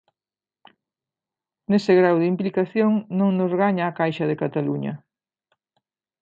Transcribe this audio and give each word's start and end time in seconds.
Nese 1.69 1.93
grao 1.99 2.17
de 2.21 2.29
implicación 2.33 2.91
non 3.19 3.29
nos 3.39 3.51
gaña 3.61 3.83
a 3.87 3.95
Caixa 3.99 4.25
de 4.27 4.39
Catalunya. 4.43 4.93